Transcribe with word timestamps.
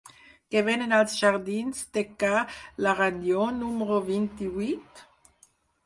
Què 0.53 0.61
venen 0.69 0.95
als 0.99 1.17
jardins 1.23 1.83
de 1.99 2.05
Ca 2.23 2.33
l'Aranyó 2.87 3.47
número 3.61 4.03
vint-i-vuit? 4.13 5.09